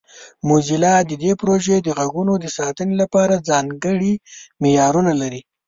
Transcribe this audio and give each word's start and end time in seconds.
موزیلا 0.47 0.95
د 1.09 1.11
دې 1.23 1.31
پروژې 1.41 1.77
د 1.81 1.87
غږونو 1.97 2.33
د 2.39 2.45
ساتنې 2.57 2.95
لپاره 3.01 3.43
ځانګړي 3.49 4.13
معیارونه 4.61 5.11
لري. 5.21 5.41